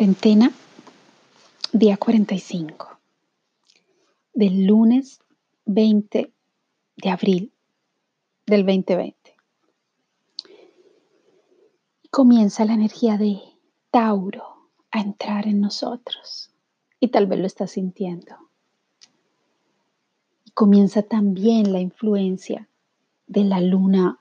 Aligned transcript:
cuarentena, 0.00 0.50
día 1.74 1.98
45, 1.98 2.98
del 4.32 4.64
lunes 4.64 5.20
20 5.66 6.32
de 6.96 7.10
abril 7.10 7.52
del 8.46 8.64
2020. 8.64 9.36
Comienza 12.10 12.64
la 12.64 12.72
energía 12.72 13.18
de 13.18 13.42
Tauro 13.90 14.70
a 14.90 15.00
entrar 15.00 15.46
en 15.46 15.60
nosotros 15.60 16.50
y 16.98 17.08
tal 17.08 17.26
vez 17.26 17.38
lo 17.38 17.46
estás 17.46 17.72
sintiendo. 17.72 18.36
Y 20.46 20.52
comienza 20.52 21.02
también 21.02 21.74
la 21.74 21.80
influencia 21.80 22.70
de 23.26 23.44
la 23.44 23.60
luna 23.60 24.18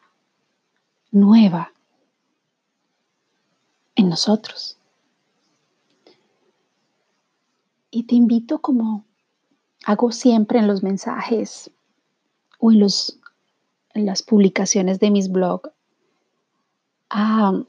nueva 1.09 1.71
en 3.95 4.09
nosotros. 4.09 4.78
Y 7.91 8.03
te 8.03 8.15
invito 8.15 8.59
como 8.59 9.05
hago 9.85 10.11
siempre 10.11 10.59
en 10.59 10.67
los 10.67 10.83
mensajes 10.83 11.71
o 12.59 12.71
en, 12.71 12.79
los, 12.79 13.19
en 13.93 14.05
las 14.05 14.23
publicaciones 14.23 14.99
de 14.99 15.11
mis 15.11 15.31
blogs 15.31 15.71
a 17.09 17.63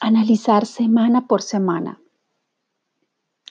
analizar 0.00 0.64
semana 0.64 1.26
por 1.26 1.42
semana, 1.42 2.00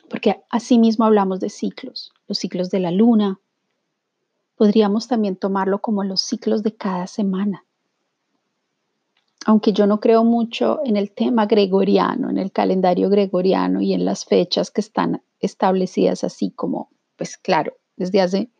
porque 0.10 0.42
así 0.50 0.80
mismo 0.80 1.06
hablamos 1.06 1.40
de 1.40 1.50
ciclos, 1.50 2.14
los 2.28 2.40
ciclos 2.40 2.70
de 2.72 2.80
la 2.80 2.92
luna. 2.92 3.40
Podríamos 4.56 5.08
también 5.08 5.36
tomarlo 5.36 5.80
como 5.80 6.04
los 6.04 6.22
ciclos 6.22 6.64
de 6.64 6.74
cada 6.74 7.06
semana. 7.06 7.64
Aunque 9.46 9.72
yo 9.72 9.86
no 9.86 10.00
creo 10.00 10.24
mucho 10.24 10.80
en 10.84 10.98
el 10.98 11.12
tema 11.12 11.46
gregoriano, 11.46 12.30
en 12.30 12.38
el 12.38 12.52
calendario 12.52 13.10
gregoriano 13.10 13.82
y 13.82 13.94
en 13.94 14.04
las 14.04 14.26
fechas 14.26 14.72
que 14.72 14.82
están 14.82 15.22
establecidas 15.40 16.24
así 16.24 16.52
como, 16.52 16.90
pues 17.16 17.38
claro, 17.38 17.78
desde 17.96 18.22
hace 18.22 18.52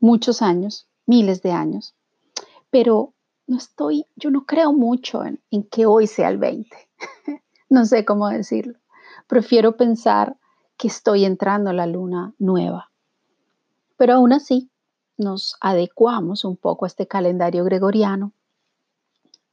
muchos 0.00 0.42
años, 0.42 0.88
miles 1.06 1.42
de 1.42 1.52
años, 1.52 1.94
pero 2.70 3.14
no 3.46 3.56
estoy, 3.56 4.06
yo 4.16 4.30
no 4.30 4.44
creo 4.44 4.72
mucho 4.72 5.24
en, 5.24 5.42
en 5.50 5.62
que 5.64 5.86
hoy 5.86 6.06
sea 6.06 6.28
el 6.28 6.38
20, 6.38 6.76
no 7.68 7.84
sé 7.86 8.04
cómo 8.04 8.28
decirlo, 8.28 8.78
prefiero 9.26 9.76
pensar 9.76 10.36
que 10.76 10.88
estoy 10.88 11.24
entrando 11.24 11.70
a 11.70 11.74
la 11.74 11.86
luna 11.86 12.34
nueva, 12.38 12.90
pero 13.96 14.14
aún 14.14 14.32
así 14.32 14.70
nos 15.16 15.56
adecuamos 15.60 16.44
un 16.44 16.56
poco 16.56 16.84
a 16.84 16.88
este 16.88 17.06
calendario 17.06 17.64
gregoriano. 17.64 18.32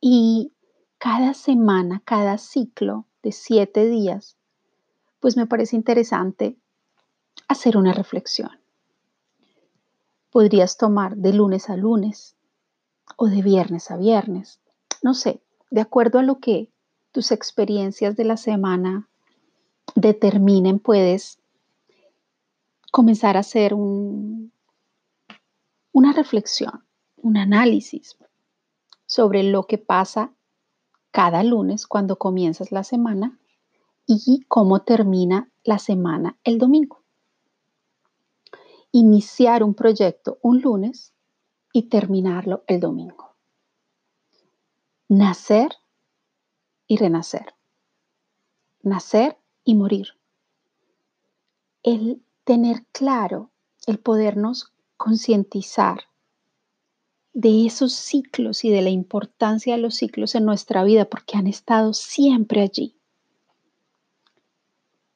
Y 0.02 0.54
cada 0.98 1.34
semana, 1.34 2.02
cada 2.06 2.38
ciclo 2.38 3.06
de 3.22 3.32
siete 3.32 3.86
días 3.86 4.38
pues 5.24 5.38
me 5.38 5.48
parece 5.48 5.78
interesante 5.78 6.58
hacer 7.48 7.78
una 7.78 7.94
reflexión. 7.94 8.60
Podrías 10.30 10.76
tomar 10.76 11.16
de 11.16 11.32
lunes 11.32 11.70
a 11.70 11.78
lunes 11.78 12.36
o 13.16 13.28
de 13.28 13.42
viernes 13.42 13.90
a 13.90 13.96
viernes, 13.96 14.60
no 15.02 15.14
sé, 15.14 15.42
de 15.72 15.80
acuerdo 15.80 16.20
a 16.20 16.24
lo 16.24 16.40
que 16.40 16.74
tus 17.14 17.32
experiencias 17.32 18.18
de 18.18 18.26
la 18.26 18.36
semana 18.36 19.08
determinen, 19.96 20.78
puedes 20.78 21.40
comenzar 22.92 23.38
a 23.38 23.42
hacer 23.42 23.74
un, 23.74 24.52
una 25.94 26.12
reflexión, 26.12 26.84
un 27.16 27.38
análisis 27.38 28.18
sobre 29.06 29.44
lo 29.44 29.68
que 29.68 29.78
pasa 29.78 30.34
cada 31.12 31.44
lunes 31.44 31.88
cuando 31.88 32.18
comienzas 32.18 32.74
la 32.74 32.84
semana 32.84 33.40
y 34.06 34.44
cómo 34.48 34.82
termina 34.82 35.50
la 35.64 35.80
semana 35.80 36.38
el 36.44 36.58
domingo. 36.58 37.04
Iniciar 38.92 39.64
un 39.64 39.74
proyecto 39.74 40.38
un 40.42 40.62
lunes 40.62 41.14
y 41.72 41.84
terminarlo 41.84 42.64
el 42.68 42.80
domingo. 42.80 43.36
Nacer 45.10 45.74
y 46.88 46.98
renacer. 46.98 47.56
Nacer 48.82 49.38
y 49.64 49.76
morir. 49.76 50.10
El 51.82 52.22
tener 52.44 52.86
claro, 52.92 53.52
el 53.88 54.00
podernos 54.00 54.72
concientizar 54.98 56.04
de 57.34 57.66
esos 57.66 57.94
ciclos 57.94 58.64
y 58.64 58.70
de 58.70 58.82
la 58.82 58.90
importancia 58.90 59.76
de 59.76 59.82
los 59.82 59.96
ciclos 59.96 60.36
en 60.36 60.46
nuestra 60.46 60.84
vida, 60.84 61.06
porque 61.06 61.36
han 61.36 61.48
estado 61.48 61.94
siempre 61.94 62.62
allí. 62.62 62.96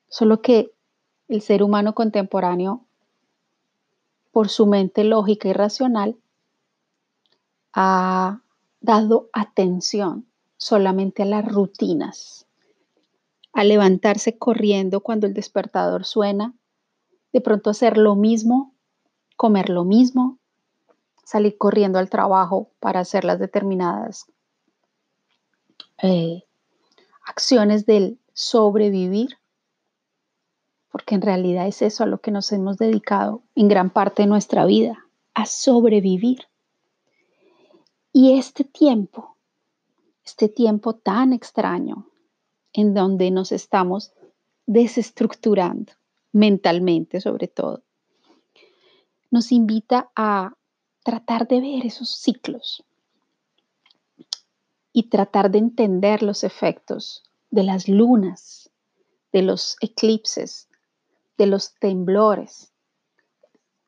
Solo 0.10 0.42
que 0.42 0.72
el 1.28 1.42
ser 1.42 1.64
humano 1.64 1.94
contemporáneo, 1.94 2.86
por 4.32 4.50
su 4.50 4.66
mente 4.66 5.04
lógica 5.04 5.50
y 5.50 5.54
racional, 5.54 6.18
ha 7.74 8.42
dado 8.82 9.30
atención 9.34 10.26
solamente 10.58 11.24
a 11.24 11.26
las 11.26 11.46
rutinas, 11.46 12.48
a 13.54 13.64
levantarse 13.64 14.38
corriendo 14.38 15.02
cuando 15.02 15.28
el 15.28 15.34
despertador 15.34 16.06
suena, 16.06 16.54
de 17.34 17.42
pronto 17.42 17.70
hacer 17.70 17.98
lo 17.98 18.16
mismo, 18.16 18.74
comer 19.36 19.70
lo 19.70 19.84
mismo, 19.84 20.38
salir 21.24 21.58
corriendo 21.58 22.00
al 22.00 22.10
trabajo 22.10 22.72
para 22.80 23.02
hacer 23.02 23.26
las 23.26 23.40
determinadas 23.40 24.28
eh, 26.02 26.44
acciones 27.26 27.86
del 27.86 28.20
sobrevivir 28.34 29.38
porque 30.98 31.14
en 31.14 31.22
realidad 31.22 31.68
es 31.68 31.84
eso 31.84 32.04
a 32.04 32.08
lo 32.08 32.22
que 32.22 32.32
nos 32.32 32.52
hemos 32.52 32.80
dedicado 32.80 33.44
en 33.54 33.68
gran 33.68 33.92
parte 33.92 34.24
de 34.24 34.28
nuestra 34.28 34.66
vida, 34.66 35.06
a 35.36 35.46
sobrevivir. 35.46 36.48
Y 38.12 38.40
este 38.40 38.64
tiempo, 38.64 39.38
este 40.26 40.50
tiempo 40.50 40.96
tan 40.96 41.34
extraño, 41.34 42.10
en 42.74 42.96
donde 42.96 43.30
nos 43.30 43.52
estamos 43.52 44.12
desestructurando 44.66 45.94
mentalmente 46.32 47.22
sobre 47.22 47.48
todo, 47.48 47.84
nos 49.30 49.52
invita 49.52 50.10
a 50.16 50.56
tratar 51.04 51.48
de 51.48 51.62
ver 51.62 51.86
esos 51.86 52.10
ciclos 52.10 52.84
y 54.94 55.10
tratar 55.10 55.52
de 55.52 55.60
entender 55.60 56.24
los 56.24 56.44
efectos 56.44 57.22
de 57.52 57.62
las 57.62 57.88
lunas, 57.88 58.72
de 59.32 59.44
los 59.44 59.78
eclipses, 59.80 60.67
de 61.38 61.48
los 61.48 61.76
temblores, 61.76 62.72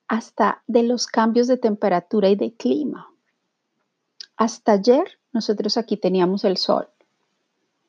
hasta 0.08 0.64
de 0.68 0.84
los 0.84 1.08
cambios 1.08 1.48
de 1.48 1.58
temperatura 1.58 2.30
y 2.30 2.36
de 2.36 2.54
clima. 2.54 3.10
Hasta 4.38 4.74
ayer 4.74 5.20
nosotros 5.32 5.78
aquí 5.78 5.98
teníamos 5.98 6.44
el 6.46 6.58
sol. 6.58 6.88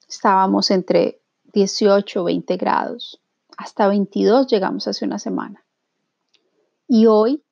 Estábamos 0.09 0.71
entre 0.71 1.21
18 1.53 2.21
o 2.21 2.25
20 2.25 2.57
grados. 2.57 3.21
Hasta 3.57 3.89
22 3.89 4.47
llegamos 4.49 4.89
hace 4.89 5.05
una 5.05 5.19
semana. 5.19 5.65
Y 6.89 7.07
hoy 7.07 7.43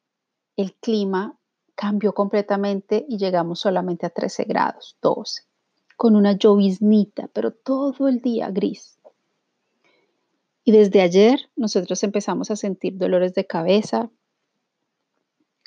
el 0.56 0.75
clima 0.75 1.38
cambió 1.75 2.12
completamente 2.12 3.06
y 3.08 3.19
llegamos 3.19 3.60
solamente 3.60 4.04
a 4.06 4.10
13 4.10 4.44
grados, 4.44 4.96
12, 5.00 5.42
con 5.96 6.16
una 6.16 6.32
lloviznita, 6.32 7.28
pero 7.32 7.52
todo 7.52 8.08
el 8.08 8.20
día 8.20 8.50
gris. 8.50 8.97
Y 10.69 10.71
desde 10.71 11.01
ayer 11.01 11.49
nosotros 11.56 12.03
empezamos 12.03 12.50
a 12.50 12.56
sentir 12.56 12.99
dolores 12.99 13.32
de 13.32 13.47
cabeza, 13.47 14.11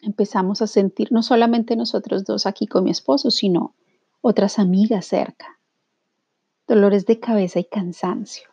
empezamos 0.04 0.62
a 0.62 0.68
sentir 0.68 1.12
no 1.12 1.24
solamente 1.24 1.76
nosotros 1.76 2.24
dos 2.24 2.46
aquí 2.46 2.68
con 2.68 2.84
mi 2.84 2.92
esposo, 2.92 3.32
sino 3.32 3.74
otras 4.22 4.60
amigas 4.60 5.08
cerca, 5.08 5.58
dolores 6.68 7.08
de 7.08 7.20
cabeza 7.20 7.60
y 7.60 7.64
cansancio. 7.64 8.48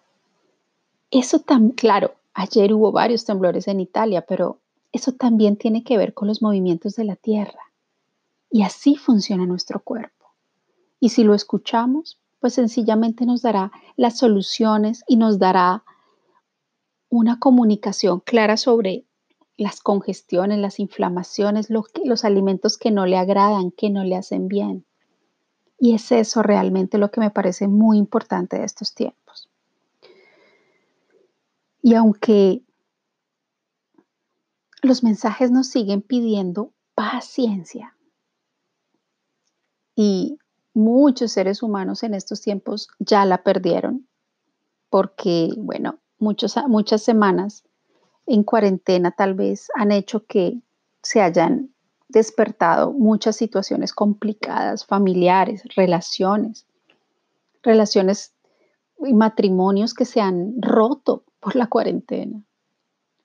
Eso 1.11 1.41
tan 1.41 1.73
claro, 1.73 2.15
ayer 2.33 2.73
hubo 2.73 2.93
varios 2.93 3.27
temblores 3.27 3.69
en 3.69 3.81
Italia, 3.81 4.25
pero 4.27 4.59
eso 4.91 5.13
también 5.13 5.59
tiene 5.59 5.85
que 5.85 5.99
ver 5.99 6.15
con 6.15 6.29
los 6.29 6.41
movimientos 6.41 6.97
de 6.97 7.05
la 7.05 7.17
tierra. 7.17 7.61
Y 8.51 8.63
así 8.63 8.97
funciona 8.97 9.45
nuestro 9.45 9.81
cuerpo. 9.81 10.33
Y 10.99 11.11
si 11.11 11.25
lo 11.25 11.35
escuchamos, 11.35 12.19
pues 12.41 12.55
sencillamente 12.55 13.27
nos 13.27 13.43
dará 13.43 13.71
las 13.97 14.17
soluciones 14.17 15.05
y 15.07 15.17
nos 15.17 15.39
dará 15.39 15.85
una 17.11 17.39
comunicación 17.39 18.21
clara 18.21 18.57
sobre 18.57 19.05
las 19.57 19.81
congestiones, 19.81 20.59
las 20.59 20.79
inflamaciones, 20.79 21.69
los 21.71 22.25
alimentos 22.25 22.79
que 22.79 22.91
no 22.91 23.07
le 23.07 23.17
agradan, 23.17 23.71
que 23.71 23.91
no 23.91 24.05
le 24.05 24.17
hacen 24.17 24.49
bien. 24.49 24.85
Y 25.81 25.95
es 25.95 26.13
eso 26.13 26.43
realmente 26.43 26.99
lo 26.99 27.11
que 27.11 27.21
me 27.21 27.31
parece 27.31 27.69
muy 27.69 27.99
importante 27.99 28.59
de 28.59 28.65
estos 28.65 28.95
tiempos. 28.95 29.49
Y 31.83 31.95
aunque 31.95 32.63
los 34.83 35.03
mensajes 35.03 35.51
nos 35.51 35.69
siguen 35.69 36.03
pidiendo 36.03 36.73
paciencia 36.95 37.97
y 39.97 40.39
muchos 40.75 41.33
seres 41.33 41.63
humanos 41.63 42.03
en 42.03 42.15
estos 42.15 42.41
tiempos 42.41 42.89
ya 43.01 43.25
la 43.25 43.43
perdieron, 43.43 44.09
porque, 44.91 45.51
bueno, 45.57 45.99
muchas 46.19 47.03
semanas 47.03 47.65
en 48.27 48.43
cuarentena 48.43 49.11
tal 49.11 49.35
vez 49.35 49.71
han 49.75 49.93
hecho 49.93 50.27
que 50.27 50.61
se 51.03 51.21
hayan 51.21 51.71
despertado 52.09 52.93
muchas 52.93 53.37
situaciones 53.37 53.93
complicadas, 53.93 54.87
familiares, 54.87 55.63
relaciones, 55.77 56.67
relaciones 57.63 58.35
y 58.99 59.15
matrimonios 59.15 59.95
que 59.95 60.05
se 60.05 60.21
han 60.21 60.55
roto 60.61 61.25
por 61.41 61.55
la 61.55 61.69
cuarentena, 61.69 62.43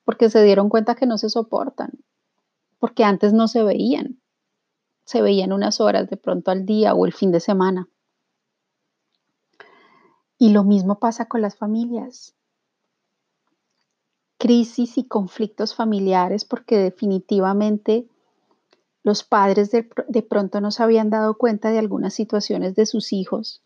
porque 0.04 0.30
se 0.30 0.42
dieron 0.42 0.68
cuenta 0.68 0.94
que 0.94 1.06
no 1.06 1.18
se 1.18 1.30
soportan, 1.30 1.90
porque 2.78 3.04
antes 3.04 3.32
no 3.32 3.48
se 3.48 3.62
veían, 3.62 4.20
se 5.04 5.22
veían 5.22 5.52
unas 5.52 5.80
horas 5.80 6.08
de 6.08 6.16
pronto 6.16 6.50
al 6.50 6.64
día 6.64 6.94
o 6.94 7.06
el 7.06 7.12
fin 7.12 7.32
de 7.32 7.40
semana. 7.40 7.88
Y 10.38 10.50
lo 10.50 10.64
mismo 10.64 10.98
pasa 10.98 11.26
con 11.26 11.42
las 11.42 11.56
familias. 11.56 12.33
Crisis 14.44 14.98
y 14.98 15.04
conflictos 15.04 15.74
familiares 15.74 16.44
porque 16.44 16.76
definitivamente 16.76 18.06
los 19.02 19.24
padres 19.24 19.70
de, 19.70 20.22
pronto 20.22 20.60
no 20.60 20.70
se 20.70 20.82
habían 20.82 21.08
dado 21.08 21.38
cuenta 21.38 21.70
de 21.70 21.78
algunas 21.78 22.12
situaciones 22.12 22.74
de 22.74 22.84
sus 22.84 23.14
hijos 23.14 23.62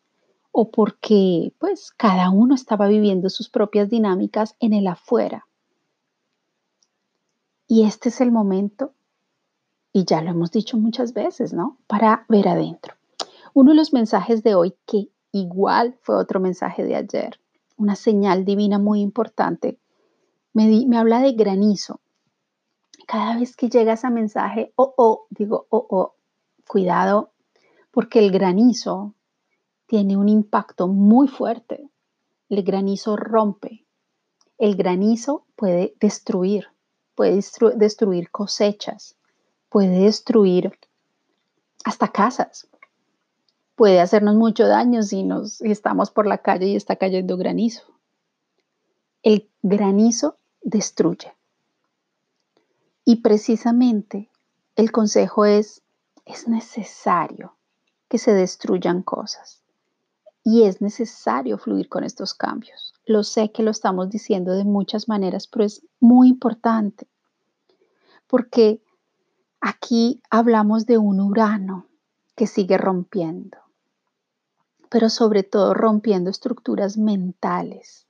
o 0.52 0.70
porque 0.70 1.52
pues 1.58 1.90
cada 1.90 2.30
uno 2.30 2.54
estaba 2.54 2.86
viviendo 2.86 3.28
sus 3.28 3.48
propias 3.48 3.90
dinámicas 3.90 4.54
en 4.60 4.72
el 4.72 4.86
afuera. 4.86 5.48
Y 7.66 7.82
este 7.82 8.10
es 8.10 8.20
el 8.20 8.30
momento, 8.30 8.92
y 9.92 10.04
ya 10.04 10.22
lo 10.22 10.30
hemos 10.30 10.52
dicho 10.52 10.76
muchas 10.76 11.12
veces, 11.12 11.52
¿no? 11.52 11.76
Para 11.88 12.24
ver 12.28 12.46
adentro. 12.46 12.94
Uno 13.52 13.72
de 13.72 13.78
los 13.78 13.92
mensajes 13.92 14.44
de 14.44 14.54
hoy, 14.54 14.74
que 14.86 15.08
igual 15.32 15.98
fue 16.02 16.14
otro 16.14 16.38
mensaje 16.38 16.84
de 16.84 16.94
ayer, 16.94 17.40
una 17.76 17.96
señal 17.96 18.44
divina 18.44 18.78
muy 18.78 19.00
importante, 19.00 19.76
me, 20.66 20.98
habla 20.98 21.20
de 21.20 21.32
granizo. 21.32 22.00
Cada 23.06 23.38
vez 23.38 23.56
que 23.56 23.68
llega 23.68 23.94
ese 23.94 24.10
mensaje, 24.10 24.72
oh, 24.76 24.94
oh, 24.96 25.26
digo, 25.30 25.66
oh, 25.70 25.86
oh, 25.88 26.14
cuidado, 26.66 27.32
porque 27.90 28.18
el 28.18 28.30
granizo 28.30 29.14
tiene 29.86 30.16
un 30.16 30.28
impacto 30.28 30.88
muy 30.88 31.28
fuerte. 31.28 31.88
El 32.48 32.62
granizo 32.62 33.16
rompe. 33.16 33.86
El 34.58 34.74
granizo 34.76 35.46
puede 35.54 35.94
destruir, 36.00 36.66
puede 37.14 37.40
destruir 37.76 38.30
cosechas, 38.30 39.16
puede 39.68 40.00
destruir 40.00 40.76
hasta 41.84 42.08
casas. 42.08 42.68
Puede 43.76 44.00
hacernos 44.00 44.34
mucho 44.34 44.66
daño 44.66 45.02
si, 45.02 45.22
nos, 45.22 45.58
si 45.58 45.70
estamos 45.70 46.10
por 46.10 46.26
la 46.26 46.38
calle 46.38 46.66
y 46.66 46.76
está 46.76 46.96
cayendo 46.96 47.36
granizo. 47.36 47.84
El 49.22 49.48
granizo 49.62 50.37
destruye. 50.62 51.34
Y 53.04 53.16
precisamente 53.22 54.30
el 54.76 54.92
consejo 54.92 55.44
es, 55.44 55.82
es 56.26 56.48
necesario 56.48 57.56
que 58.08 58.18
se 58.18 58.32
destruyan 58.32 59.02
cosas 59.02 59.62
y 60.44 60.64
es 60.64 60.80
necesario 60.80 61.58
fluir 61.58 61.88
con 61.88 62.04
estos 62.04 62.34
cambios. 62.34 62.94
Lo 63.04 63.22
sé 63.22 63.52
que 63.52 63.62
lo 63.62 63.70
estamos 63.70 64.08
diciendo 64.10 64.52
de 64.52 64.64
muchas 64.64 65.08
maneras, 65.08 65.46
pero 65.46 65.64
es 65.64 65.86
muy 66.00 66.28
importante 66.28 67.06
porque 68.26 68.82
aquí 69.60 70.22
hablamos 70.30 70.86
de 70.86 70.98
un 70.98 71.20
Urano 71.20 71.86
que 72.36 72.46
sigue 72.46 72.78
rompiendo, 72.78 73.58
pero 74.88 75.10
sobre 75.10 75.42
todo 75.42 75.74
rompiendo 75.74 76.30
estructuras 76.30 76.96
mentales, 76.96 78.06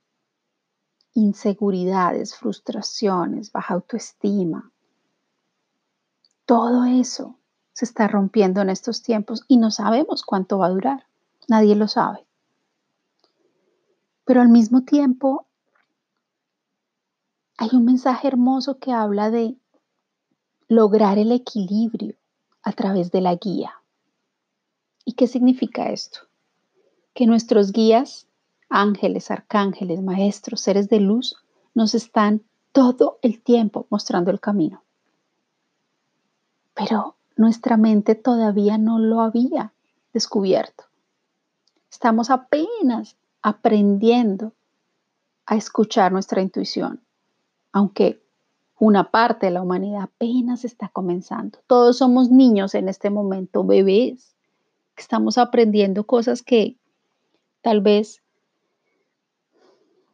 inseguridades, 1.13 2.35
frustraciones, 2.35 3.51
baja 3.51 3.73
autoestima. 3.73 4.71
Todo 6.45 6.85
eso 6.85 7.37
se 7.73 7.85
está 7.85 8.07
rompiendo 8.07 8.61
en 8.61 8.69
estos 8.69 9.01
tiempos 9.01 9.43
y 9.47 9.57
no 9.57 9.71
sabemos 9.71 10.23
cuánto 10.23 10.57
va 10.57 10.67
a 10.67 10.71
durar. 10.71 11.05
Nadie 11.47 11.75
lo 11.75 11.87
sabe. 11.87 12.25
Pero 14.25 14.41
al 14.41 14.49
mismo 14.49 14.83
tiempo 14.83 15.47
hay 17.57 17.69
un 17.73 17.83
mensaje 17.83 18.27
hermoso 18.27 18.79
que 18.79 18.93
habla 18.93 19.29
de 19.31 19.57
lograr 20.69 21.17
el 21.17 21.31
equilibrio 21.33 22.15
a 22.63 22.71
través 22.71 23.11
de 23.11 23.19
la 23.19 23.35
guía. 23.35 23.73
¿Y 25.03 25.13
qué 25.13 25.27
significa 25.27 25.89
esto? 25.89 26.19
Que 27.13 27.25
nuestros 27.25 27.73
guías, 27.73 28.28
ángeles, 28.69 29.31
arcángeles, 29.31 30.01
maestros, 30.01 30.61
seres 30.61 30.89
de 30.89 30.99
luz, 30.99 31.35
nos 31.73 31.95
están 31.95 32.43
todo 32.71 33.19
el 33.21 33.41
tiempo 33.41 33.87
mostrando 33.89 34.31
el 34.31 34.39
camino. 34.39 34.83
Pero 36.73 37.15
nuestra 37.35 37.77
mente 37.77 38.15
todavía 38.15 38.77
no 38.77 38.99
lo 38.99 39.21
había 39.21 39.73
descubierto. 40.13 40.85
Estamos 41.91 42.29
apenas 42.29 43.17
aprendiendo 43.41 44.53
a 45.45 45.55
escuchar 45.55 46.11
nuestra 46.11 46.41
intuición, 46.41 47.01
aunque 47.71 48.21
una 48.77 49.11
parte 49.11 49.47
de 49.47 49.51
la 49.51 49.61
humanidad 49.61 50.03
apenas 50.03 50.63
está 50.63 50.89
comenzando. 50.89 51.59
Todos 51.67 51.97
somos 51.97 52.29
niños 52.29 52.75
en 52.75 52.87
este 52.87 53.09
momento, 53.09 53.63
bebés, 53.63 54.35
estamos 54.95 55.37
aprendiendo 55.37 56.05
cosas 56.05 56.43
que 56.43 56.77
tal 57.61 57.81
vez 57.81 58.21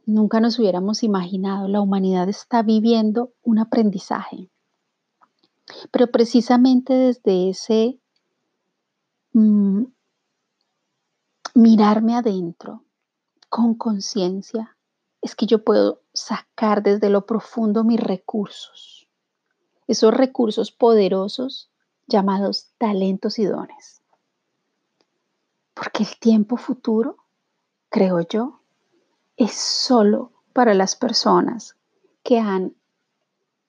nunca 0.06 0.40
nos 0.40 0.60
hubiéramos 0.60 1.04
imaginado. 1.04 1.68
La 1.68 1.82
humanidad 1.82 2.30
está 2.30 2.62
viviendo 2.62 3.34
un 3.44 3.60
aprendizaje. 3.60 4.50
Pero 5.92 6.08
precisamente 6.08 6.94
desde 6.94 7.50
ese 7.50 8.00
mm, 9.34 9.84
mirarme 11.56 12.16
adentro, 12.16 12.84
con 13.50 13.76
conciencia 13.76 14.78
es 15.22 15.36
que 15.36 15.46
yo 15.46 15.64
puedo 15.64 16.02
sacar 16.14 16.84
desde 16.84 17.10
lo 17.10 17.26
profundo 17.26 17.84
mis 17.84 18.00
recursos, 18.00 19.08
esos 19.88 20.14
recursos 20.14 20.72
poderosos 20.72 21.72
llamados 22.08 22.74
talentos 22.78 23.40
y 23.40 23.46
dones. 23.46 24.04
Porque 25.74 26.04
el 26.04 26.20
tiempo 26.20 26.58
futuro, 26.58 27.18
creo 27.90 28.22
yo, 28.22 28.62
es 29.38 29.54
solo 29.54 30.32
para 30.54 30.74
las 30.74 30.96
personas 30.96 31.76
que 32.24 32.40
han 32.40 32.76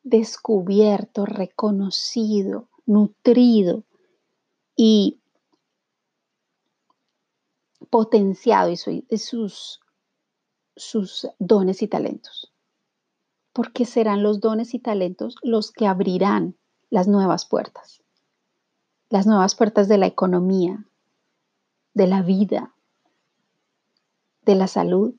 descubierto, 0.03 1.27
reconocido, 1.27 2.69
nutrido 2.87 3.83
y 4.77 5.19
potenciado 7.91 8.73
sus, 8.77 9.81
sus 10.77 11.29
dones 11.39 11.83
y 11.83 11.89
talentos. 11.89 12.53
Porque 13.53 13.85
serán 13.85 14.23
los 14.23 14.41
dones 14.41 14.75
y 14.75 14.79
talentos 14.79 15.37
los 15.43 15.73
que 15.73 15.87
abrirán 15.87 16.57
las 16.91 17.09
nuevas 17.09 17.47
puertas. 17.47 18.03
Las 19.09 19.27
nuevas 19.27 19.55
puertas 19.55 19.89
de 19.89 19.99
la 19.99 20.07
economía, 20.07 20.85
de 21.95 22.07
la 22.07 22.23
vida, 22.23 22.75
de 24.43 24.55
la 24.55 24.69
salud 24.69 25.15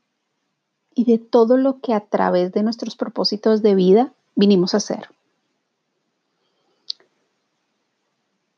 y 0.98 1.06
de 1.06 1.18
todo 1.18 1.58
lo 1.58 1.80
que 1.80 1.94
a 1.94 2.02
través 2.02 2.52
de 2.52 2.64
nuestros 2.64 2.96
propósitos 2.96 3.62
de 3.62 3.76
vida 3.76 4.14
vinimos 4.36 4.74
a 4.74 4.78
hacer. 4.78 5.10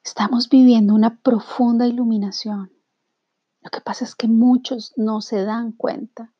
Estamos 0.03 0.50
viviendo 0.50 0.96
una 0.96 1.17
profunda 1.17 1.86
iluminación 1.86 2.72
lo 3.62 3.69
que 3.69 3.81
pasa 3.81 4.05
es 4.05 4.15
que 4.15 4.27
muchos 4.27 4.93
no 4.96 5.22
se 5.22 5.43
dan 5.43 5.74
cuenta 5.74 6.31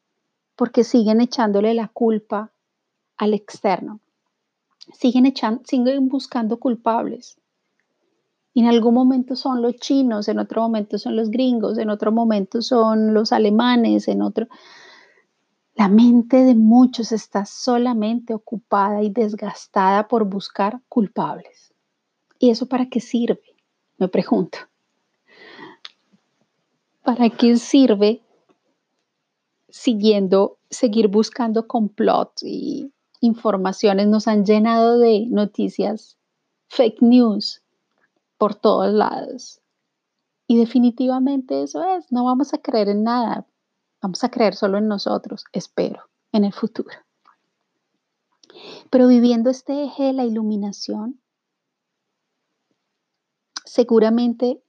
porque 0.56 0.84
siguen 0.84 1.22
echándole 1.22 1.74
la 1.74 1.88
culpa 1.88 2.52
al 3.18 3.34
externo. 3.34 4.00
Siguen, 4.94 5.26
echando, 5.26 5.62
siguen 5.66 6.10
buscando 6.10 6.60
culpables. 6.60 7.38
en 8.56 8.66
algún 8.66 8.94
momento 8.94 9.36
son 9.36 9.62
los 9.62 9.76
chinos, 9.76 10.28
en 10.28 10.40
otro 10.40 10.62
momento 10.62 10.98
son 10.98 11.16
los 11.16 11.30
gringos, 11.30 11.78
en 11.78 11.90
otro 11.90 12.12
momento 12.12 12.62
son 12.62 13.14
los 13.14 13.32
alemanes, 13.32 14.08
en 14.08 14.22
otro... 14.22 14.48
La 15.80 15.88
mente 15.88 16.44
de 16.44 16.56
muchos 16.56 17.14
está 17.14 17.46
solamente 17.46 18.34
ocupada 18.34 19.02
y 19.02 19.10
desgastada 19.10 20.10
por 20.10 20.26
buscar 20.26 20.82
culpables. 20.90 21.74
¿Y 22.38 22.50
eso 22.50 22.66
para 22.66 22.90
qué 22.90 23.00
sirve? 23.00 23.56
Me 23.98 24.10
pregunto. 24.10 24.60
¿para 27.02 27.30
qué 27.30 27.56
sirve 27.56 28.22
siguiendo, 29.70 30.58
seguir 30.70 31.08
buscando 31.08 31.66
complots 31.66 32.44
y 32.44 32.92
informaciones? 33.22 34.08
Nos 34.08 34.28
han 34.28 34.44
llenado 34.44 35.00
de 35.00 35.28
noticias 35.28 36.18
fake 36.68 37.02
news 37.02 37.64
por 38.38 38.54
todos 38.54 38.94
lados. 38.94 39.62
Y 40.46 40.58
definitivamente 40.58 41.64
eso 41.64 41.86
es, 41.86 42.12
no 42.12 42.26
vamos 42.26 42.54
a 42.54 42.58
creer 42.58 42.90
en 42.90 43.04
nada. 43.04 43.48
Vamos 44.02 44.24
a 44.24 44.30
creer 44.30 44.56
solo 44.56 44.78
en 44.78 44.88
nosotros, 44.88 45.46
espero, 45.52 46.10
en 46.32 46.46
el 46.46 46.54
futuro. 46.54 46.96
Pero 48.90 49.08
viviendo 49.08 49.50
este 49.50 49.84
eje 49.84 50.04
de 50.04 50.14
la 50.14 50.26
iluminación, 50.26 51.22
seguramente 53.66 54.64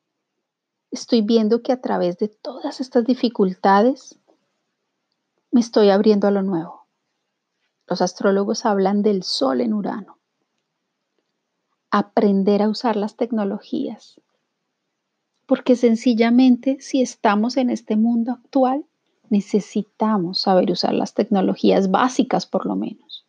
estoy 0.91 1.23
viendo 1.23 1.63
que 1.63 1.73
a 1.73 1.81
través 1.81 2.19
de 2.19 2.29
todas 2.29 2.81
estas 2.81 3.05
dificultades 3.05 4.19
me 5.51 5.61
estoy 5.61 5.91
abriendo 5.91 6.27
a 6.27 6.31
lo 6.31 6.43
nuevo. 6.43 6.87
Los 7.87 8.03
astrólogos 8.03 8.67
hablan 8.67 9.03
del 9.03 9.23
sol 9.23 9.61
en 9.61 9.75
Urano. 9.75 10.19
Aprender 11.91 12.63
a 12.63 12.69
usar 12.69 12.95
las 12.97 13.17
tecnologías. 13.17 14.21
Porque 15.47 15.75
sencillamente 15.75 16.77
si 16.81 17.03
estamos 17.03 17.57
en 17.57 17.71
este 17.71 17.97
mundo 17.97 18.31
actual, 18.33 18.87
necesitamos 19.31 20.41
saber 20.41 20.71
usar 20.71 20.93
las 20.93 21.15
tecnologías 21.15 21.91
básicas 21.91 22.47
por 22.47 22.67
lo 22.67 22.77
menos. 22.77 23.25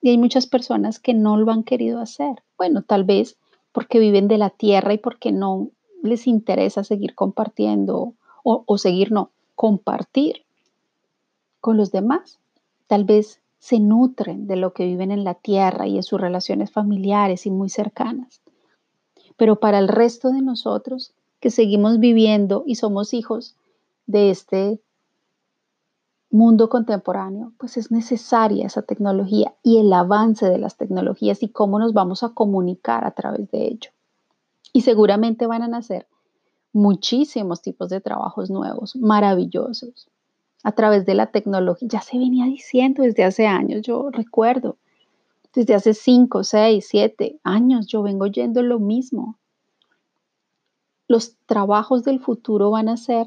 Y 0.00 0.10
hay 0.10 0.18
muchas 0.18 0.46
personas 0.46 0.98
que 0.98 1.14
no 1.14 1.36
lo 1.36 1.50
han 1.50 1.62
querido 1.62 2.00
hacer. 2.00 2.42
Bueno, 2.56 2.82
tal 2.82 3.04
vez 3.04 3.36
porque 3.72 3.98
viven 3.98 4.28
de 4.28 4.38
la 4.38 4.50
tierra 4.50 4.92
y 4.92 4.98
porque 4.98 5.32
no 5.32 5.70
les 6.02 6.26
interesa 6.26 6.84
seguir 6.84 7.14
compartiendo 7.14 8.14
o, 8.44 8.78
seguir, 8.78 9.12
no, 9.12 9.30
compartir 9.54 10.44
con 11.60 11.76
los 11.76 11.92
demás. 11.92 12.38
Tal 12.86 13.04
vez 13.04 13.40
se 13.58 13.78
nutren 13.78 14.46
de 14.46 14.56
lo 14.56 14.72
que 14.72 14.86
viven 14.86 15.10
en 15.10 15.22
la 15.22 15.34
tierra 15.34 15.86
y 15.86 15.96
en 15.96 16.02
sus 16.02 16.20
relaciones 16.20 16.70
familiares 16.70 17.44
y 17.46 17.50
muy 17.50 17.68
cercanas. 17.68 18.40
Pero 19.36 19.60
para 19.60 19.78
el 19.78 19.88
resto 19.88 20.30
de 20.30 20.40
nosotros 20.40 21.12
que 21.40 21.50
seguimos 21.50 21.98
viviendo 21.98 22.64
y 22.66 22.76
somos 22.76 23.12
hijos 23.12 23.54
de 24.06 24.30
este 24.30 24.80
mundo 26.30 26.68
contemporáneo, 26.68 27.52
pues 27.58 27.76
es 27.76 27.90
necesaria 27.90 28.66
esa 28.66 28.82
tecnología 28.82 29.54
y 29.62 29.78
el 29.78 29.92
avance 29.92 30.48
de 30.48 30.58
las 30.58 30.76
tecnologías 30.76 31.42
y 31.42 31.48
cómo 31.48 31.78
nos 31.78 31.94
vamos 31.94 32.22
a 32.22 32.30
comunicar 32.30 33.04
a 33.04 33.12
través 33.12 33.50
de 33.50 33.66
ello. 33.66 33.90
Y 34.72 34.82
seguramente 34.82 35.46
van 35.46 35.62
a 35.62 35.68
nacer 35.68 36.06
muchísimos 36.72 37.62
tipos 37.62 37.88
de 37.88 38.00
trabajos 38.00 38.50
nuevos, 38.50 38.94
maravillosos 38.96 40.10
a 40.62 40.72
través 40.72 41.06
de 41.06 41.14
la 41.14 41.26
tecnología. 41.26 41.88
Ya 41.90 42.00
se 42.02 42.18
venía 42.18 42.44
diciendo 42.44 43.02
desde 43.02 43.24
hace 43.24 43.46
años, 43.46 43.82
yo 43.82 44.10
recuerdo, 44.10 44.76
desde 45.54 45.74
hace 45.74 45.94
5, 45.94 46.44
6, 46.44 46.86
7 46.88 47.40
años 47.42 47.86
yo 47.86 48.02
vengo 48.02 48.24
oyendo 48.24 48.62
lo 48.62 48.78
mismo. 48.78 49.38
Los 51.08 51.36
trabajos 51.46 52.04
del 52.04 52.20
futuro 52.20 52.70
van 52.70 52.90
a 52.90 52.98
ser 52.98 53.26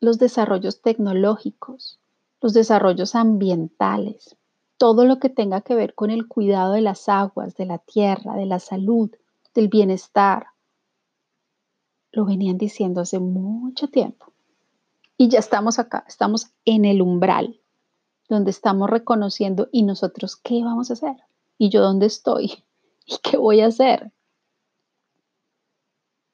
los 0.00 0.18
desarrollos 0.18 0.82
tecnológicos, 0.82 2.01
los 2.42 2.52
desarrollos 2.52 3.14
ambientales, 3.14 4.36
todo 4.76 5.04
lo 5.04 5.20
que 5.20 5.28
tenga 5.28 5.60
que 5.60 5.76
ver 5.76 5.94
con 5.94 6.10
el 6.10 6.26
cuidado 6.26 6.72
de 6.72 6.80
las 6.80 7.08
aguas, 7.08 7.54
de 7.54 7.66
la 7.66 7.78
tierra, 7.78 8.34
de 8.34 8.46
la 8.46 8.58
salud, 8.58 9.10
del 9.54 9.68
bienestar. 9.68 10.46
Lo 12.10 12.24
venían 12.24 12.58
diciendo 12.58 13.00
hace 13.00 13.20
mucho 13.20 13.86
tiempo. 13.88 14.32
Y 15.16 15.28
ya 15.28 15.38
estamos 15.38 15.78
acá, 15.78 16.04
estamos 16.08 16.50
en 16.64 16.84
el 16.84 17.00
umbral, 17.00 17.60
donde 18.28 18.50
estamos 18.50 18.90
reconociendo 18.90 19.68
y 19.70 19.84
nosotros 19.84 20.34
qué 20.34 20.64
vamos 20.64 20.90
a 20.90 20.94
hacer, 20.94 21.16
y 21.58 21.68
yo 21.70 21.80
dónde 21.80 22.06
estoy, 22.06 22.64
y 23.06 23.18
qué 23.22 23.36
voy 23.36 23.60
a 23.60 23.66
hacer. 23.66 24.10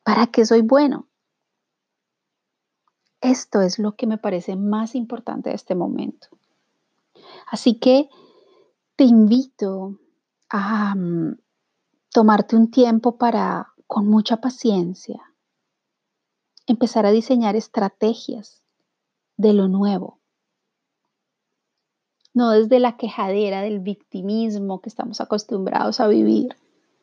¿Para 0.04 0.28
qué 0.28 0.46
soy 0.46 0.62
bueno? 0.62 1.07
Esto 3.20 3.62
es 3.62 3.78
lo 3.78 3.96
que 3.96 4.06
me 4.06 4.18
parece 4.18 4.56
más 4.56 4.94
importante 4.94 5.50
de 5.50 5.56
este 5.56 5.74
momento. 5.74 6.28
Así 7.50 7.78
que 7.78 8.08
te 8.96 9.04
invito 9.04 9.98
a 10.48 10.94
mm, 10.94 11.38
tomarte 12.12 12.56
un 12.56 12.70
tiempo 12.70 13.16
para, 13.18 13.72
con 13.86 14.06
mucha 14.06 14.38
paciencia, 14.38 15.20
empezar 16.66 17.06
a 17.06 17.10
diseñar 17.10 17.56
estrategias 17.56 18.62
de 19.36 19.52
lo 19.52 19.68
nuevo. 19.68 20.20
No 22.34 22.50
desde 22.50 22.78
la 22.78 22.96
quejadera 22.96 23.62
del 23.62 23.80
victimismo 23.80 24.80
que 24.80 24.88
estamos 24.88 25.20
acostumbrados 25.20 25.98
a 25.98 26.06
vivir, 26.06 26.54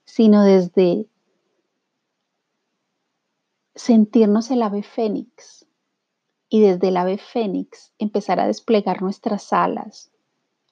sino 0.05 0.43
desde 0.43 1.07
sentirnos 3.73 4.49
el 4.51 4.61
ave 4.61 4.83
fénix 4.83 5.64
y 6.55 6.61
desde 6.61 6.87
el 6.87 6.95
ave 6.95 7.17
fénix 7.17 7.91
empezar 7.99 8.39
a 8.39 8.47
desplegar 8.47 9.01
nuestras 9.01 9.51
alas 9.51 10.09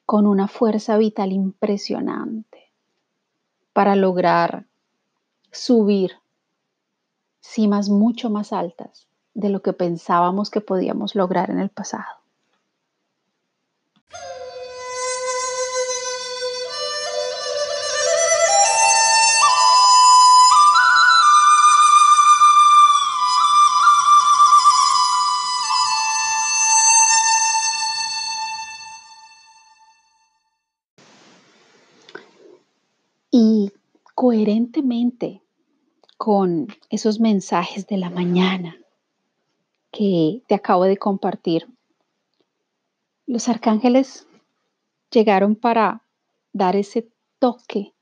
con 0.05 0.25
una 0.27 0.47
fuerza 0.47 0.95
vital 0.97 1.33
impresionante 1.33 2.71
para 3.73 3.97
lograr 3.97 4.65
subir 5.51 6.13
cimas 7.41 7.89
mucho 7.89 8.29
más 8.29 8.53
altas 8.53 9.09
de 9.33 9.49
lo 9.49 9.61
que 9.61 9.73
pensábamos 9.73 10.49
que 10.49 10.61
podíamos 10.61 11.15
lograr 11.15 11.49
en 11.49 11.59
el 11.59 11.69
pasado. 11.69 12.22
Coherentemente 34.43 35.41
con 36.17 36.67
esos 36.89 37.21
mensajes 37.21 37.87
de 37.87 37.97
la 37.97 38.09
mañana, 38.09 38.75
que 39.89 40.41
te 40.47 40.55
acabo 40.55 40.83
de 40.83 40.97
compartir. 40.97 41.67
Los 43.25 43.47
arcángeles 43.47 44.27
llegaron 45.11 45.55
para 45.55 46.03
dar 46.51 46.75
ese 46.75 47.07
toque, 47.39 47.93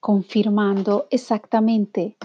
confirmando 0.00 1.06
exactamente 1.10 2.16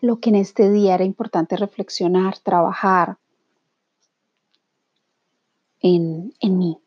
lo 0.00 0.18
que 0.18 0.30
en 0.30 0.36
este 0.36 0.70
día 0.70 0.94
era 0.94 1.04
importante 1.04 1.58
reflexionar, 1.58 2.38
trabajar 2.38 3.18
en, 5.80 6.32
en 6.40 6.58
mí 6.58 6.78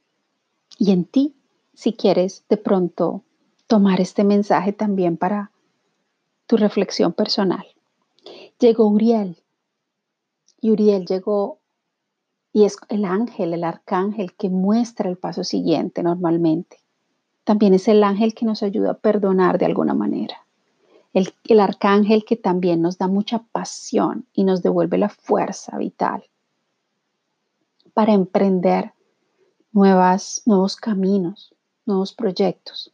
y 0.80 0.92
en 0.92 1.06
ti, 1.06 1.36
si 1.75 1.94
quieres 1.94 2.44
de 2.50 2.58
pronto 2.58 3.24
tomar 3.72 4.01
este 4.01 4.25
mensaje 4.25 4.74
también 4.74 5.16
para 5.16 5.50
tu 6.46 6.58
reflexión 6.58 7.13
personal. 7.13 7.66
Llegó 8.60 8.86
Uriel 8.86 9.38
y 10.60 10.72
Uriel 10.72 11.06
llegó 11.06 11.60
y 12.51 12.66
es 12.66 12.75
el 12.90 13.06
ángel, 13.06 13.54
el 13.54 13.63
arcángel 13.63 14.34
que 14.34 14.50
muestra 14.50 15.10
el 15.10 15.18
paso 15.18 15.46
siguiente 15.46 16.04
normalmente. 16.04 16.80
También 17.46 17.74
es 17.74 17.88
el 17.88 18.04
ángel 18.04 18.34
que 18.34 18.46
nos 18.46 18.62
ayuda 18.62 18.92
a 18.92 18.98
perdonar 18.98 19.58
de 19.58 19.68
alguna 19.68 19.94
manera. 19.94 20.46
El, 21.13 21.34
el, 21.46 21.62
arcángel 21.62 22.25
que 22.25 22.36
también 22.36 22.82
nos 22.82 22.98
da 22.98 23.08
mucha 23.08 23.40
pasión 23.54 24.25
y 24.34 24.44
nos 24.44 24.62
devuelve 24.62 24.98
la 24.98 25.08
fuerza 25.08 25.78
vital 25.78 26.25
para 27.94 28.12
emprender 28.12 28.92
nuevas, 29.72 30.42
nuevos 30.46 30.75
caminos, 30.75 31.56
nuevos 31.86 32.13
proyectos. 32.13 32.94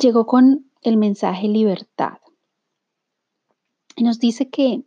Llegó 0.00 0.24
con 0.24 0.70
el 0.80 0.96
mensaje 0.96 1.46
libertad. 1.46 2.18
Y 3.96 4.02
nos 4.02 4.18
dice 4.18 4.48
que 4.48 4.82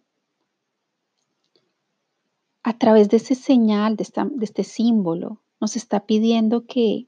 a 2.63 2.77
través 2.79 3.09
de 3.09 3.17
ese 3.17 3.35
señal, 3.35 3.95
de, 3.95 4.07
este 4.41 4.63
símbolo, 4.63 5.41
nos 5.59 5.75
está 5.75 6.05
pidiendo 6.07 6.65
que 6.65 7.07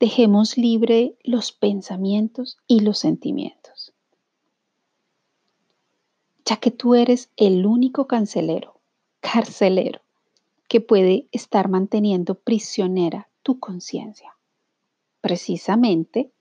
dejemos 0.00 0.56
libre 0.56 1.18
los 1.22 1.52
pensamientos 1.52 2.56
y 2.66 2.80
los 2.80 2.98
sentimientos. 2.98 3.92
Ya 6.46 6.56
que 6.56 6.70
tú 6.70 6.94
eres 6.94 7.30
el 7.36 7.66
único 7.66 8.06
cancelero, 8.06 8.80
carcelero, 9.20 10.00
que 10.68 10.80
puede 10.80 11.28
estar 11.30 11.68
manteniendo 11.68 12.36
prisionera 12.36 13.28
tu 13.42 13.58
conciencia. 13.58 14.36
Precisamente, 15.20 16.33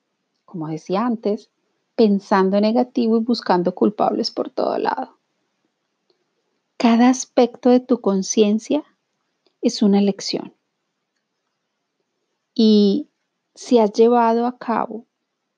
como 0.53 0.67
decía 0.67 1.03
antes, 1.03 1.49
pensando 1.95 2.61
negativo 2.61 3.17
y 3.17 3.21
buscando 3.21 3.73
culpables 3.73 4.29
por 4.29 4.51
todo 4.51 4.77
lado. 4.77 5.17
Cada 6.77 7.09
aspecto 7.09 7.71
de 7.71 7.79
tu 7.79 8.01
conciencia 8.01 8.83
es 9.63 9.81
una 9.81 9.99
lección. 9.99 10.53
Y 12.53 13.09
si 13.55 13.79
has 13.79 13.93
llevado 13.93 14.45
a 14.45 14.59
cabo 14.59 15.07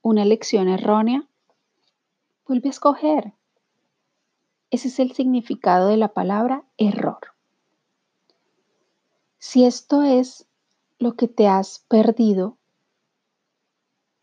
una 0.02 0.24
lección 0.24 0.70
errónea, 0.70 1.28
vuelve 2.48 2.70
a 2.70 2.72
escoger. 2.72 3.34
Ese 4.72 4.88
es 4.88 5.00
el 5.00 5.12
significado 5.12 5.90
de 5.90 5.98
la 5.98 6.14
palabra 6.14 6.64
error. 6.78 7.20
Si 9.40 9.66
esto 9.66 10.04
es 10.04 10.48
lo 11.00 11.18
que 11.18 11.28
te 11.28 11.50
has 11.50 11.80
perdido, 11.90 12.58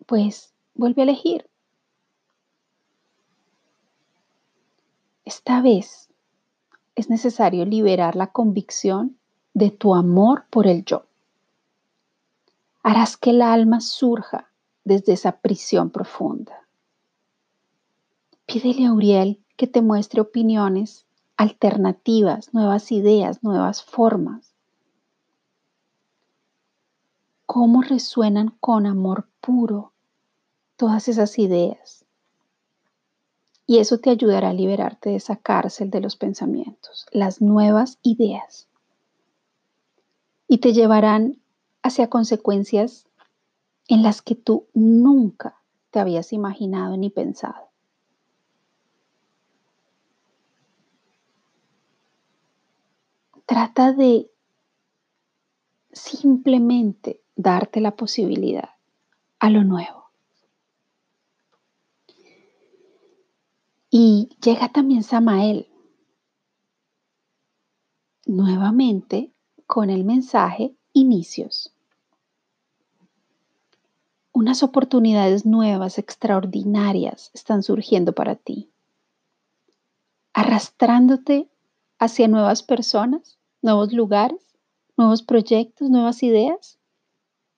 pues 0.07 0.52
vuelve 0.75 1.03
a 1.03 1.05
elegir. 1.05 1.49
Esta 5.25 5.63
vez 5.63 6.09
es 6.95 7.09
necesario 7.09 7.65
liberar 7.65 8.17
la 8.17 8.29
convicción 8.33 9.17
de 9.55 9.71
tu 9.71 9.95
amor 9.95 10.47
por 10.51 10.67
el 10.67 10.85
yo. 10.85 11.07
Harás 12.83 13.17
que 13.17 13.31
el 13.31 13.43
alma 13.43 13.81
surja 13.81 14.51
desde 14.85 15.13
esa 15.13 15.41
prisión 15.41 15.91
profunda. 15.91 16.67
Pídele 18.47 18.87
a 18.87 18.93
Uriel 18.93 19.43
que 19.57 19.67
te 19.67 19.83
muestre 19.83 20.21
opiniones 20.21 21.07
alternativas, 21.37 22.53
nuevas 22.53 22.93
ideas, 22.93 23.43
nuevas 23.43 23.83
formas. 23.83 24.55
¿Cómo 27.47 27.83
resuenan 27.83 28.57
con 28.61 28.87
amor 28.87 29.29
puro 29.41 29.92
todas 30.83 31.07
esas 31.07 31.39
ideas? 31.39 32.05
Y 33.69 33.79
eso 33.79 33.99
te 33.99 34.11
ayudará 34.11 34.49
a 34.49 34.53
liberarte 34.53 35.11
de 35.11 35.15
esa 35.15 35.37
cárcel 35.37 35.91
de 35.91 36.01
los 36.01 36.17
pensamientos, 36.17 37.07
las 37.13 37.41
nuevas 37.41 38.01
ideas. 38.03 38.67
Y 40.49 40.59
te 40.59 40.73
llevarán 40.73 41.41
hacia 41.85 42.11
consecuencias 42.11 43.07
en 43.87 44.03
las 44.03 44.23
que 44.23 44.35
tú 44.35 44.67
nunca 44.75 45.63
te 45.93 46.01
habías 46.01 46.33
imaginado 46.33 46.97
ni 46.97 47.11
pensado. 47.11 47.69
Trata 53.47 53.93
de 53.93 54.33
simplemente 55.93 57.21
darte 57.37 57.81
la 57.81 57.95
posibilidad 57.95 58.71
a 59.39 59.49
lo 59.49 59.63
nuevo. 59.63 60.02
Y 63.95 64.31
llega 64.43 64.71
también 64.71 65.03
Samael 65.03 65.69
nuevamente 68.25 69.35
con 69.67 69.91
el 69.91 70.05
mensaje 70.05 70.75
inicios. 70.95 71.75
Unas 74.33 74.63
oportunidades 74.63 75.45
nuevas, 75.45 75.99
extraordinarias 75.99 77.31
están 77.35 77.63
surgiendo 77.63 78.15
para 78.15 78.35
ti, 78.35 78.71
arrastrándote 80.33 81.51
hacia 81.99 82.29
nuevas 82.29 82.63
personas, 82.63 83.39
nuevos 83.61 83.93
lugares, 83.93 84.57
nuevos 84.97 85.23
proyectos, 85.23 85.91
nuevas 85.91 86.23
ideas. 86.23 86.79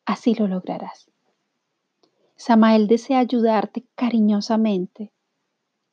Así 0.05 0.35
lo 0.35 0.49
lograrás. 0.49 1.09
Samael 2.35 2.89
desea 2.89 3.21
ayudarte 3.21 3.87
cariñosamente 3.95 5.13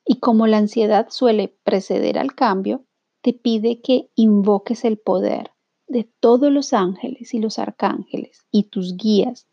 y 0.06 0.20
como 0.20 0.48
la 0.48 0.58
ansiedad 0.58 1.08
suele 1.10 1.56
preceder 1.64 2.18
al 2.18 2.36
cambio, 2.36 2.84
te 3.22 3.34
pide 3.34 3.82
que 3.82 4.10
invoques 4.16 4.84
el 4.84 4.98
poder 4.98 5.52
de 5.88 6.10
todos 6.20 6.52
los 6.52 6.74
ángeles 6.74 7.34
y 7.34 7.40
los 7.40 7.60
arcángeles 7.60 8.46
y 8.52 8.64
tus 8.64 8.98
guías 8.98 9.48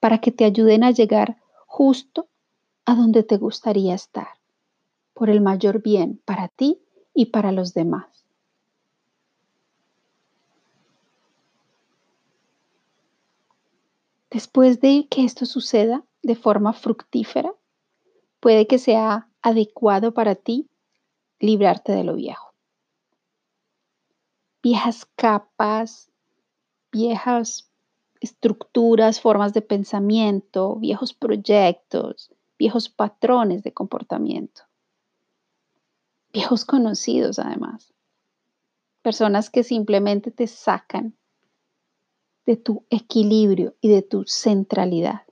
para 0.00 0.18
que 0.18 0.30
te 0.30 0.44
ayuden 0.44 0.84
a 0.84 0.90
llegar 0.90 1.38
justo 1.66 2.28
a 2.84 2.94
donde 2.94 3.22
te 3.22 3.36
gustaría 3.36 3.94
estar, 3.94 4.28
por 5.14 5.30
el 5.30 5.40
mayor 5.40 5.82
bien 5.82 6.20
para 6.24 6.48
ti 6.48 6.78
y 7.14 7.26
para 7.26 7.50
los 7.50 7.74
demás. 7.74 8.06
Después 14.30 14.80
de 14.80 15.06
que 15.10 15.24
esto 15.24 15.46
suceda 15.46 16.04
de 16.22 16.36
forma 16.36 16.72
fructífera, 16.72 17.54
puede 18.40 18.66
que 18.66 18.78
sea 18.78 19.28
adecuado 19.46 20.12
para 20.12 20.34
ti 20.34 20.68
librarte 21.38 21.92
de 21.92 22.02
lo 22.02 22.16
viejo. 22.16 22.52
Viejas 24.60 25.06
capas, 25.14 26.10
viejas 26.90 27.70
estructuras, 28.20 29.20
formas 29.20 29.52
de 29.54 29.62
pensamiento, 29.62 30.74
viejos 30.74 31.14
proyectos, 31.14 32.32
viejos 32.58 32.88
patrones 32.88 33.62
de 33.62 33.72
comportamiento, 33.72 34.62
viejos 36.32 36.64
conocidos 36.64 37.38
además, 37.38 37.94
personas 39.02 39.48
que 39.48 39.62
simplemente 39.62 40.32
te 40.32 40.48
sacan 40.48 41.14
de 42.46 42.56
tu 42.56 42.84
equilibrio 42.90 43.76
y 43.80 43.90
de 43.90 44.02
tu 44.02 44.24
centralidad. 44.26 45.22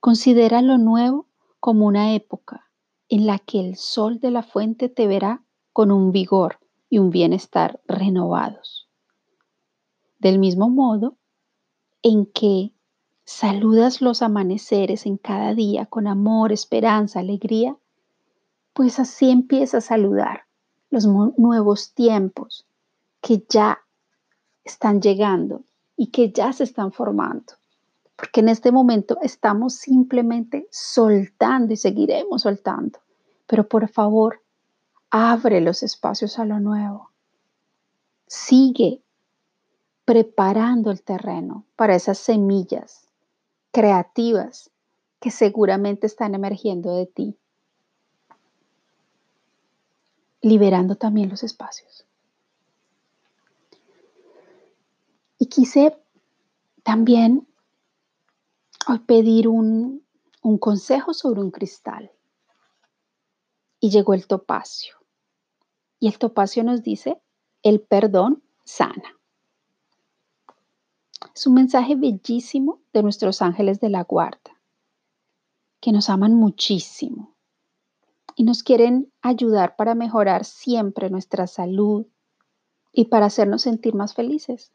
Considera 0.00 0.62
lo 0.62 0.78
nuevo 0.78 1.26
como 1.62 1.86
una 1.86 2.12
época 2.12 2.68
en 3.08 3.24
la 3.24 3.38
que 3.38 3.60
el 3.60 3.76
sol 3.76 4.18
de 4.18 4.32
la 4.32 4.42
fuente 4.42 4.88
te 4.88 5.06
verá 5.06 5.44
con 5.72 5.92
un 5.92 6.10
vigor 6.10 6.58
y 6.90 6.98
un 6.98 7.10
bienestar 7.10 7.80
renovados. 7.86 8.88
Del 10.18 10.40
mismo 10.40 10.70
modo, 10.70 11.14
en 12.02 12.26
que 12.26 12.72
saludas 13.24 14.02
los 14.02 14.22
amaneceres 14.22 15.06
en 15.06 15.18
cada 15.18 15.54
día 15.54 15.86
con 15.86 16.08
amor, 16.08 16.50
esperanza, 16.50 17.20
alegría, 17.20 17.76
pues 18.72 18.98
así 18.98 19.30
empieza 19.30 19.78
a 19.78 19.82
saludar 19.82 20.46
los 20.90 21.06
nuevos 21.06 21.94
tiempos 21.94 22.66
que 23.20 23.44
ya 23.48 23.78
están 24.64 25.00
llegando 25.00 25.62
y 25.96 26.08
que 26.08 26.32
ya 26.32 26.52
se 26.52 26.64
están 26.64 26.90
formando. 26.90 27.52
Porque 28.22 28.38
en 28.38 28.50
este 28.50 28.70
momento 28.70 29.18
estamos 29.20 29.74
simplemente 29.74 30.68
soltando 30.70 31.72
y 31.72 31.76
seguiremos 31.76 32.42
soltando. 32.42 33.00
Pero 33.48 33.66
por 33.66 33.88
favor, 33.88 34.40
abre 35.10 35.60
los 35.60 35.82
espacios 35.82 36.38
a 36.38 36.44
lo 36.44 36.60
nuevo. 36.60 37.10
Sigue 38.28 39.02
preparando 40.04 40.92
el 40.92 41.02
terreno 41.02 41.64
para 41.74 41.96
esas 41.96 42.16
semillas 42.16 43.08
creativas 43.72 44.70
que 45.18 45.32
seguramente 45.32 46.06
están 46.06 46.36
emergiendo 46.36 46.94
de 46.94 47.06
ti, 47.06 47.36
liberando 50.42 50.94
también 50.94 51.28
los 51.28 51.42
espacios. 51.42 52.06
Y 55.40 55.46
quise 55.46 55.98
también 56.84 57.48
hoy 58.88 59.00
pedir 59.00 59.48
un, 59.48 60.04
un 60.42 60.58
consejo 60.58 61.14
sobre 61.14 61.40
un 61.40 61.50
cristal. 61.50 62.10
Y 63.80 63.90
llegó 63.90 64.14
el 64.14 64.26
topacio. 64.26 64.96
Y 65.98 66.08
el 66.08 66.18
topacio 66.18 66.64
nos 66.64 66.82
dice, 66.82 67.20
el 67.62 67.80
perdón 67.80 68.42
sana. 68.64 69.16
Es 71.34 71.46
un 71.46 71.54
mensaje 71.54 71.94
bellísimo 71.94 72.80
de 72.92 73.02
nuestros 73.02 73.42
ángeles 73.42 73.80
de 73.80 73.88
la 73.88 74.02
guarda, 74.02 74.60
que 75.80 75.92
nos 75.92 76.10
aman 76.10 76.34
muchísimo 76.34 77.34
y 78.36 78.44
nos 78.44 78.62
quieren 78.62 79.12
ayudar 79.20 79.76
para 79.76 79.94
mejorar 79.94 80.44
siempre 80.44 81.10
nuestra 81.10 81.46
salud 81.46 82.06
y 82.92 83.06
para 83.06 83.26
hacernos 83.26 83.62
sentir 83.62 83.94
más 83.94 84.14
felices. 84.14 84.72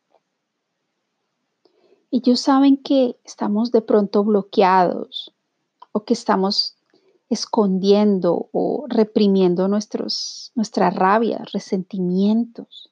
Ellos 2.11 2.39
saben 2.39 2.77
que 2.77 3.17
estamos 3.23 3.71
de 3.71 3.81
pronto 3.81 4.23
bloqueados 4.23 5.33
o 5.91 6.03
que 6.03 6.13
estamos 6.13 6.77
escondiendo 7.29 8.49
o 8.53 8.85
reprimiendo 8.87 9.67
nuestros, 9.67 10.51
nuestras 10.55 10.95
rabias, 10.95 11.51
resentimientos 11.51 12.91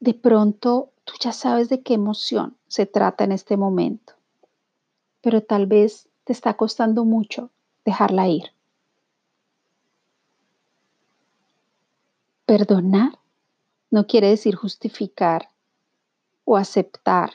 de 0.00 0.14
pronto 0.14 0.92
tú 1.04 1.14
ya 1.20 1.32
sabes 1.32 1.68
de 1.68 1.82
qué 1.82 1.94
emoción 1.94 2.56
se 2.66 2.86
trata 2.86 3.24
en 3.24 3.32
este 3.32 3.56
momento, 3.56 4.14
pero 5.20 5.42
tal 5.42 5.66
vez 5.66 6.08
te 6.24 6.32
está 6.32 6.54
costando 6.54 7.04
mucho 7.04 7.50
dejarla 7.84 8.28
ir. 8.28 8.52
Perdonar 12.46 13.18
no 13.90 14.06
quiere 14.06 14.28
decir 14.28 14.54
justificar 14.54 15.50
o 16.50 16.56
aceptar 16.56 17.32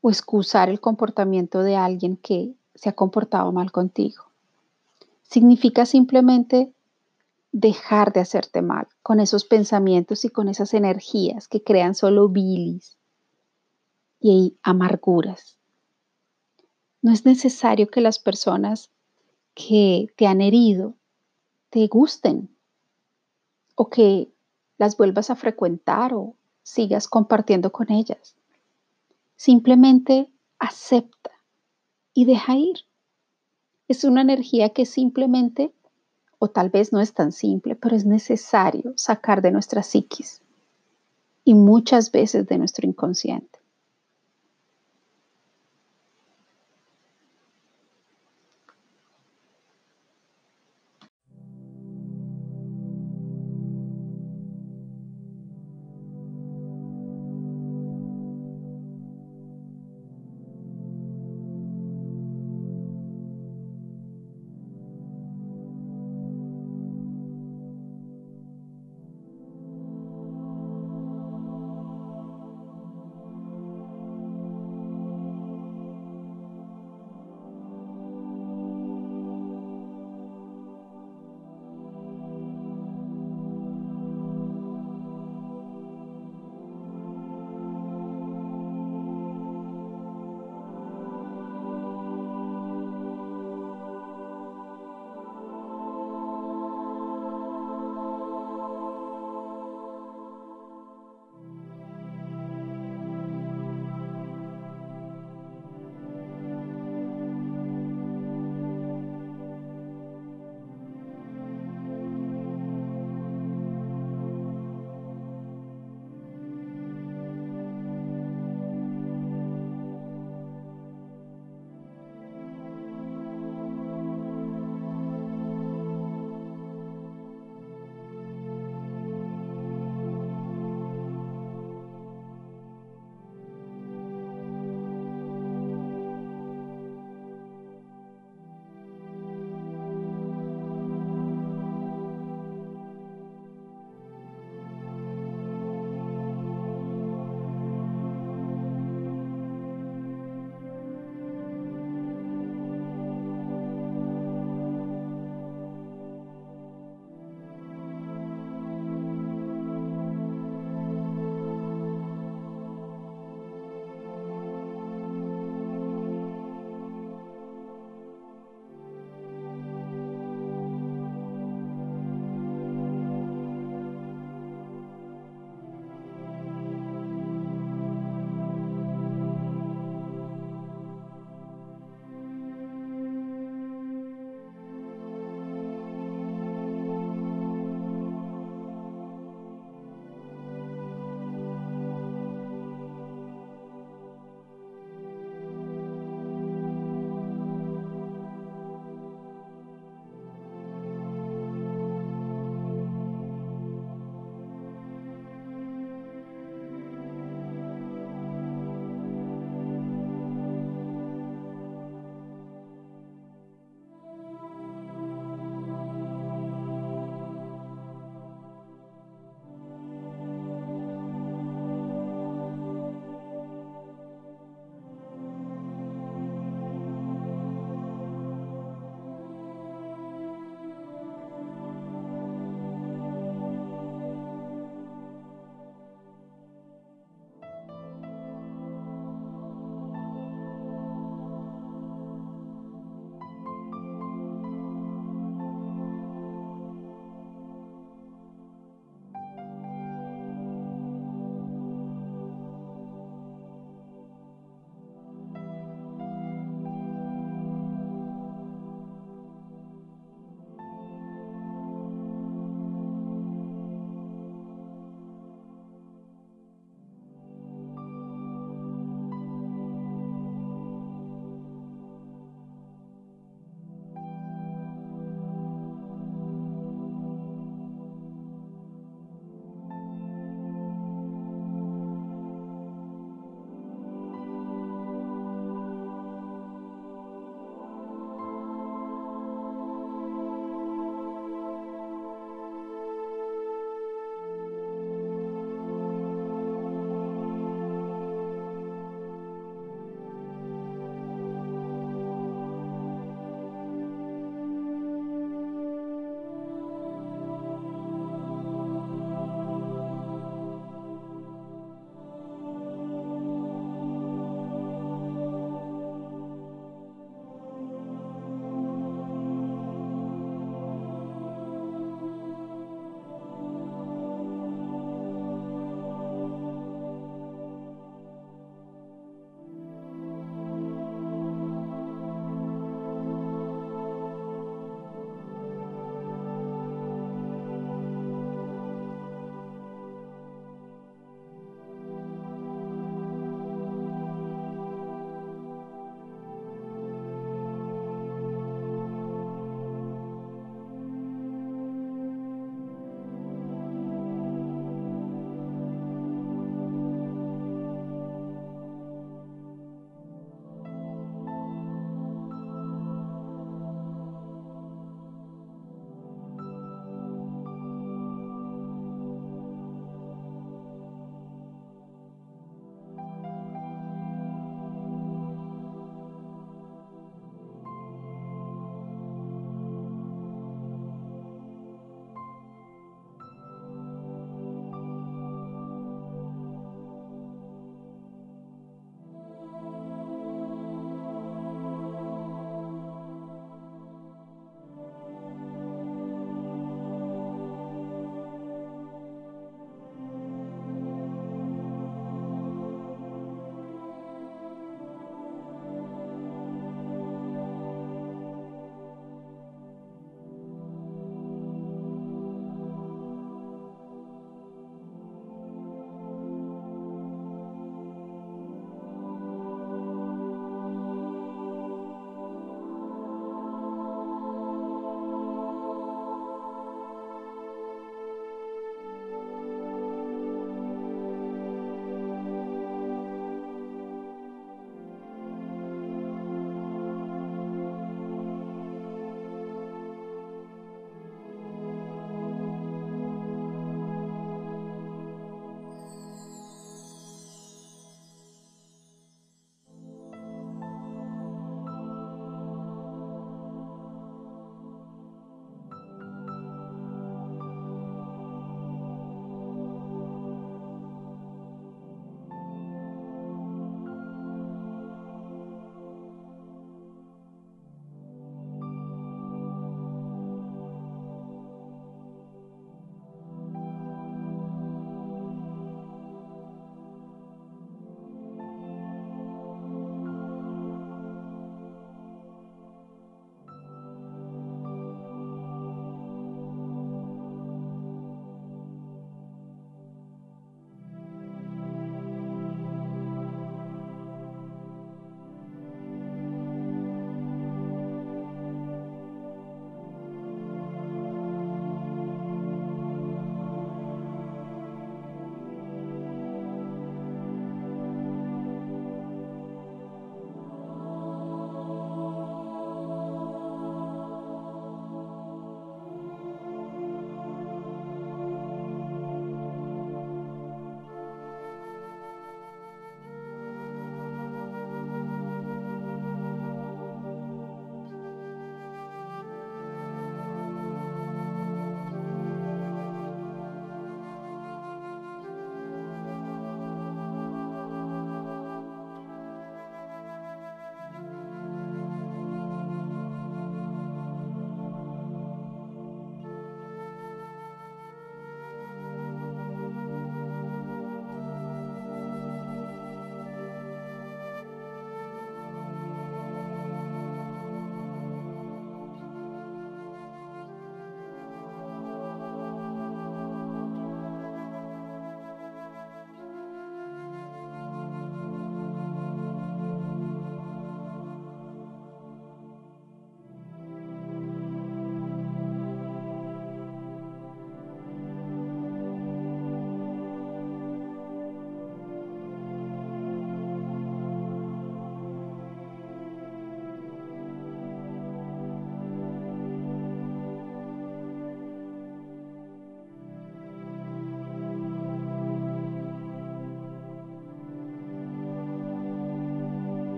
o 0.00 0.10
excusar 0.10 0.68
el 0.68 0.80
comportamiento 0.80 1.62
de 1.62 1.76
alguien 1.76 2.16
que 2.16 2.52
se 2.74 2.88
ha 2.88 2.92
comportado 2.92 3.52
mal 3.52 3.70
contigo. 3.70 4.24
Significa 5.22 5.86
simplemente 5.86 6.72
dejar 7.52 8.12
de 8.12 8.18
hacerte 8.18 8.62
mal 8.62 8.88
con 9.04 9.20
esos 9.20 9.44
pensamientos 9.44 10.24
y 10.24 10.28
con 10.28 10.48
esas 10.48 10.74
energías 10.74 11.46
que 11.46 11.62
crean 11.62 11.94
solo 11.94 12.28
bilis 12.28 12.96
y 14.20 14.56
amarguras. 14.64 15.56
No 17.02 17.12
es 17.12 17.24
necesario 17.24 17.86
que 17.86 18.00
las 18.00 18.18
personas 18.18 18.90
que 19.54 20.08
te 20.16 20.26
han 20.26 20.40
herido 20.40 20.94
te 21.68 21.86
gusten 21.86 22.50
o 23.76 23.88
que 23.88 24.32
las 24.78 24.96
vuelvas 24.96 25.30
a 25.30 25.36
frecuentar 25.36 26.12
o 26.12 26.34
sigas 26.70 27.08
compartiendo 27.08 27.72
con 27.72 27.90
ellas. 27.90 28.36
Simplemente 29.36 30.30
acepta 30.58 31.30
y 32.14 32.24
deja 32.24 32.56
ir. 32.56 32.78
Es 33.88 34.04
una 34.04 34.22
energía 34.22 34.70
que 34.70 34.86
simplemente, 34.86 35.72
o 36.38 36.48
tal 36.48 36.70
vez 36.70 36.92
no 36.92 37.00
es 37.00 37.12
tan 37.12 37.32
simple, 37.32 37.74
pero 37.74 37.96
es 37.96 38.06
necesario 38.06 38.92
sacar 38.96 39.42
de 39.42 39.50
nuestra 39.50 39.82
psiquis 39.82 40.42
y 41.44 41.54
muchas 41.54 42.12
veces 42.12 42.46
de 42.46 42.58
nuestro 42.58 42.86
inconsciente. 42.86 43.49